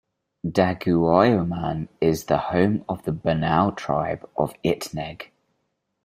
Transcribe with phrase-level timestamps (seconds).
[0.43, 5.25] Daguioman is the home of the Banao tribe of Itneg.